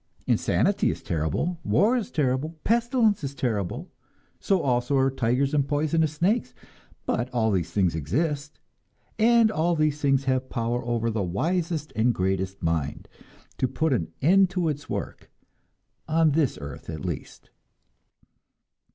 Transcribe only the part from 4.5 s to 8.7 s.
also are tigers and poisonous snakes; but all these things exist,